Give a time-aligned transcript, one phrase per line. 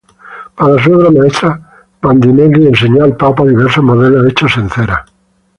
[0.55, 5.05] Para su obra maestra, Bandinelli enseñó al Papa diversos modelos hechos en cera.